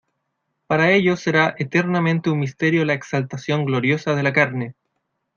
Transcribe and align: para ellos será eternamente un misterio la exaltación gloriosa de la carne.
para 0.65 0.89
ellos 0.93 1.19
será 1.19 1.53
eternamente 1.59 2.31
un 2.31 2.39
misterio 2.39 2.83
la 2.85 2.95
exaltación 2.95 3.65
gloriosa 3.65 4.15
de 4.15 4.23
la 4.23 4.33
carne. 4.33 4.73